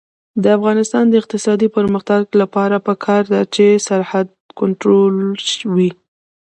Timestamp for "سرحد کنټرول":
3.87-5.13